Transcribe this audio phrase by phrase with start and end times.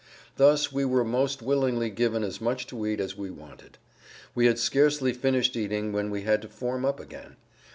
[0.37, 3.77] Thus we were most willingly given as much to eat as we wanted.
[4.33, 7.35] We had scarcely finished eating when we had to form up again.